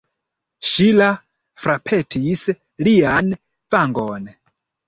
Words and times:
Ŝila 0.69 1.09
frapetis 1.65 2.43
lian 2.89 3.33
vangon. 3.77 4.27